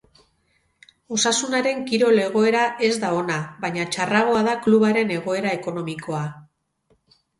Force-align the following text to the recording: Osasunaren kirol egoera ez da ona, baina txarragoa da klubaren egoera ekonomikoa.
Osasunaren 1.17 1.83
kirol 1.91 2.21
egoera 2.23 2.63
ez 2.89 2.91
da 3.03 3.11
ona, 3.19 3.37
baina 3.67 3.87
txarragoa 3.97 4.43
da 4.49 4.57
klubaren 4.65 5.15
egoera 5.19 5.53
ekonomikoa. 5.59 6.27